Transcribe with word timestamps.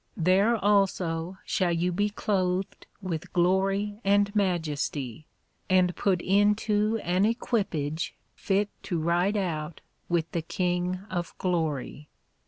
There 0.17 0.57
also 0.57 1.37
shall 1.45 1.71
you 1.71 1.91
be 1.91 2.09
cloathed 2.09 2.87
with 3.03 3.31
Glory 3.33 3.99
and 4.03 4.35
Majesty, 4.35 5.27
and 5.69 5.95
put 5.95 6.23
into 6.23 6.97
an 7.03 7.23
equipage 7.23 8.15
fit 8.33 8.69
to 8.81 8.99
ride 8.99 9.37
out 9.37 9.81
with 10.09 10.31
the 10.31 10.41
King 10.41 11.01
of 11.11 11.37
Glory. 11.37 12.09